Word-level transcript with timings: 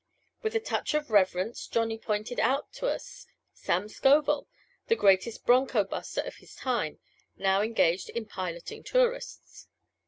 With 0.41 0.55
a 0.55 0.59
touch 0.59 0.95
of 0.95 1.11
reverence 1.11 1.67
Johnny 1.67 1.99
pointed 1.99 2.39
out 2.39 2.73
to 2.73 2.87
us 2.87 3.27
Sam 3.53 3.87
Scovel, 3.87 4.47
the 4.87 4.95
greatest 4.95 5.45
bronco 5.45 5.83
buster 5.83 6.21
of 6.21 6.37
his 6.37 6.55
time, 6.55 6.97
now 7.37 7.61
engaged 7.61 8.09
in 8.09 8.25
piloting 8.25 8.83
tourists. 8.83 9.67